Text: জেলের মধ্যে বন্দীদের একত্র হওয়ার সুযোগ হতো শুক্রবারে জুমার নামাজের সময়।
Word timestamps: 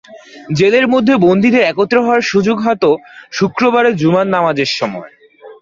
জেলের 0.53 0.85
মধ্যে 0.87 1.13
বন্দীদের 1.25 1.63
একত্র 1.63 1.97
হওয়ার 2.01 2.23
সুযোগ 2.23 2.57
হতো 2.59 2.89
শুক্রবারে 3.31 3.89
জুমার 3.93 4.27
নামাজের 4.27 4.69
সময়। 4.79 5.11